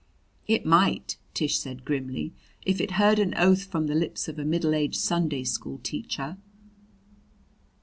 "It 0.47 0.65
might," 0.65 1.17
Tish 1.35 1.59
said 1.59 1.85
grimly, 1.85 2.33
"if 2.65 2.81
it 2.81 2.93
heard 2.93 3.19
an 3.19 3.35
oath 3.37 3.65
from 3.65 3.85
the 3.85 3.93
lips 3.93 4.27
of 4.27 4.39
a 4.39 4.43
middle 4.45 4.73
aged 4.73 4.99
Sunday 4.99 5.43
school 5.43 5.77
teacher!" 5.83 6.37